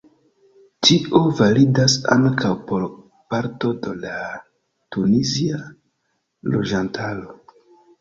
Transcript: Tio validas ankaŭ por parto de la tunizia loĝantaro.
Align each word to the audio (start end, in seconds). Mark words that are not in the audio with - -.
Tio 0.87 1.19
validas 1.39 1.97
ankaŭ 2.15 2.51
por 2.71 2.87
parto 3.35 3.75
de 3.85 3.95
la 4.01 4.19
tunizia 4.99 5.65
loĝantaro. 6.53 7.43